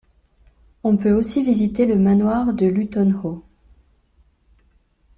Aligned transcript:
On 0.83 0.97
peut 0.97 1.11
aussi 1.11 1.43
visiter 1.43 1.85
le 1.85 1.95
manoir 1.95 2.55
de 2.55 2.65
Luton 2.65 3.13
Hoo. 3.23 3.43